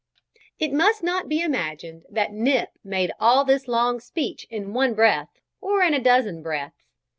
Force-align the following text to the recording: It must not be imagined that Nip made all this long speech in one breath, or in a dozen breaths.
It 0.57 0.73
must 0.73 1.03
not 1.03 1.29
be 1.29 1.43
imagined 1.43 2.07
that 2.09 2.33
Nip 2.33 2.69
made 2.83 3.11
all 3.19 3.45
this 3.45 3.67
long 3.67 3.99
speech 3.99 4.47
in 4.49 4.73
one 4.73 4.95
breath, 4.95 5.29
or 5.61 5.83
in 5.83 5.93
a 5.93 6.01
dozen 6.01 6.41
breaths. 6.41 6.89